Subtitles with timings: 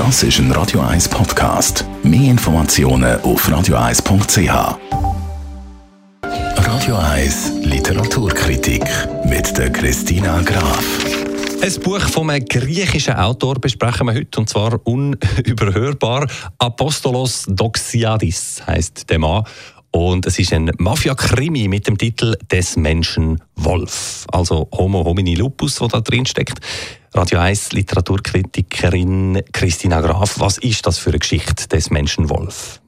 [0.00, 1.84] Das ist ein Radio 1 Podcast.
[2.02, 4.78] Mehr Informationen auf radio1.ch.
[6.56, 8.82] Radio 1 Literaturkritik
[9.26, 10.82] mit der Christina Graf.
[11.60, 16.26] Ein Buch von einem griechischen Autor besprechen wir heute, und zwar unüberhörbar.
[16.56, 19.44] Apostolos Doxiadis heißt der Mann.
[19.90, 24.24] Und es ist ein Mafia-Krimi mit dem Titel Des Menschen Wolf.
[24.32, 26.58] Also Homo homini lupus, der da drin steckt.
[27.12, 32.80] Radio 1 Literaturkritikerin Christina Graf, was ist das für eine Geschichte des Menschen Wolf?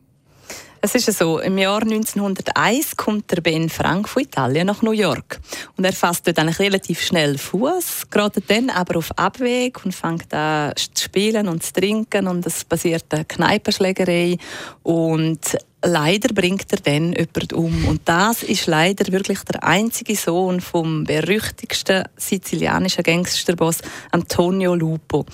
[0.80, 5.40] Es ist so, im Jahr 1901 kommt der Ben Frank von Italien nach New York.
[5.76, 10.32] Und er fasst dort eigentlich relativ schnell Fuß, gerade dann aber auf Abweg und fängt
[10.32, 14.38] an zu spielen und zu trinken und es passiert eine Kneipenschlägerei
[14.84, 17.84] und leider bringt er dann jemanden um.
[17.86, 23.78] Und das ist leider wirklich der einzige Sohn vom berüchtigsten sizilianischen Gangsterboss
[24.10, 25.26] Antonio Lupo.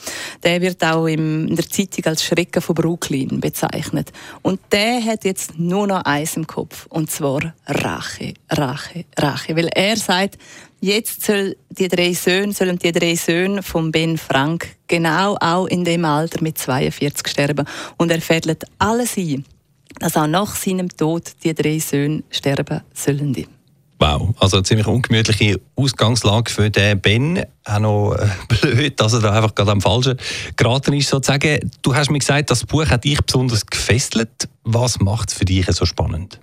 [0.42, 4.12] Der wird auch in der Zeitung als Schrecken von Brooklyn bezeichnet.
[4.42, 6.86] Und der hat jetzt nur noch eins im Kopf.
[6.89, 9.56] Und zwar Rache, Rache, Rache.
[9.56, 10.39] Weil er sagt,
[10.80, 15.84] Jetzt soll die drei Söhne, sollen die drei Söhne von Ben Frank genau auch in
[15.84, 17.67] dem Alter mit 42 sterben.
[17.97, 19.45] Und er fädelt alles ein,
[19.99, 23.47] dass auch nach seinem Tod die drei Söhne sterben sollen.
[24.01, 27.45] Wow, also eine ziemlich ungemütliche Ausgangslage für den Ben.
[27.65, 30.17] Auch noch äh, blöd, dass er da einfach gerade am Falschen
[30.57, 31.69] geraten ist, sozusagen.
[31.83, 34.49] Du hast mir gesagt, das Buch hat dich besonders gefesselt.
[34.63, 36.39] Was macht es für dich so spannend?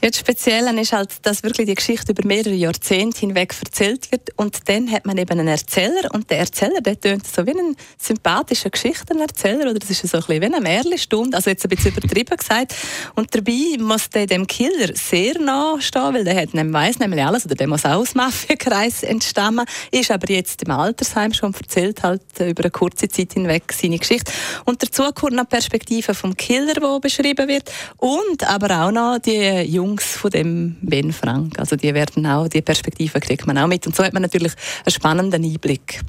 [0.00, 4.30] Jetzt speziell ist halt, dass wirklich die Geschichte über mehrere Jahrzehnte hinweg erzählt wird.
[4.36, 6.10] Und dann hat man eben einen Erzähler.
[6.12, 9.70] Und der Erzähler, der tönt so wie ein sympathischer Geschichtenerzähler.
[9.70, 12.74] Oder das ist so ein bisschen wie eine Märchenstunde, also jetzt ein bisschen übertrieben gesagt.
[13.14, 17.46] Und dabei muss der dem Killer sehr nah stehen, weil der hat nämlich, nämlich alles
[17.46, 22.22] oder der muss auch aus Mafiakreis entstammen, ist aber jetzt im Altersheim schon erzählt halt
[22.40, 24.32] über eine kurze Zeit hinweg seine Geschichte.
[24.64, 27.70] Und dazu kommt noch die Perspektive vom Killer, die beschrieben wird.
[27.98, 31.58] Und aber auch noch die Jungs von dem Ben Frank.
[31.58, 33.86] Also die werden auch, die Perspektive kriegt man auch mit.
[33.86, 34.52] Und so hat man natürlich
[34.84, 36.00] einen spannenden Einblick.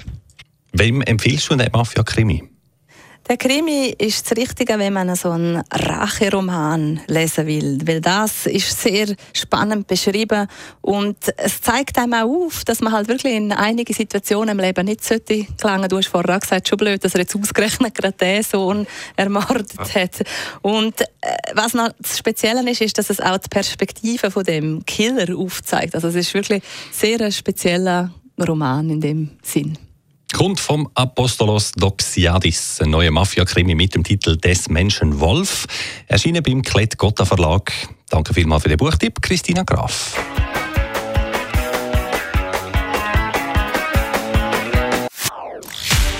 [0.72, 2.54] Wem empfiehlst du den Mafia-Krimi?
[3.26, 8.82] Der Krimi ist das Richtige, wenn man so einen Racheroman lesen will, weil das ist
[8.82, 10.46] sehr spannend beschrieben
[10.82, 14.84] und es zeigt einem auch auf, dass man halt wirklich in einigen Situationen im Leben
[14.84, 15.88] nicht sollte gelangen.
[15.88, 18.86] Du hast vorher gesagt, schon blöd, dass er jetzt ausgerechnet gerade den Sohn
[19.16, 20.22] ermordet hat.
[20.60, 20.94] Und
[21.54, 25.94] was noch das Spezielle ist, ist, dass es auch die Perspektive von dem Killer aufzeigt.
[25.94, 26.62] Also es ist wirklich
[26.92, 29.78] sehr ein spezieller Roman in dem Sinn.
[30.32, 35.66] Kommt vom Apostolos Doxiadis, ein neuer Mafia-Krimi mit dem Titel Des Menschen Wolf.
[36.08, 37.72] Erschienen beim Klett Gotta Verlag.
[38.10, 40.16] Danke vielmals für den Buchtipp, Christina Graf.